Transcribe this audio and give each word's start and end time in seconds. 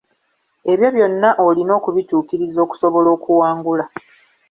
Ebyo 0.71 0.87
byonna 0.95 1.29
olina 1.45 1.71
okubituukiriza 1.79 2.59
okusobola 2.65 3.09
okuwangula. 3.15 3.85